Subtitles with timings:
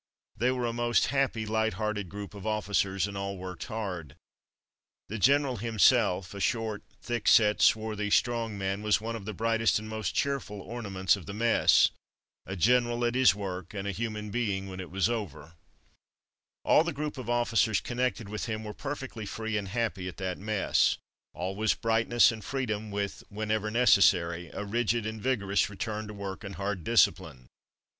[0.35, 3.67] They were a most happy, light hearted group of officers, and all worked ^ u^\:
[3.67, 4.15] ^tu hard.
[5.09, 8.81] The ib oJlM/Loii" u/K/uecdynA*/^ general him ^^ self, a short, thick set, swarthy, strong man,
[8.81, 11.91] was one of the brightest and most cheerful ornaments of the mess;
[12.47, 15.53] a general at his work, and a human being when it was 162 From Mud
[15.53, 16.73] to Mufti over.
[16.73, 20.39] All the group of officers connected with him were perfectly free and happy at that
[20.39, 20.97] mess.
[21.35, 26.43] All was brightness and freedom, with, whenever necessary, a rigid and vigorous return to work
[26.43, 27.45] and hard discipline.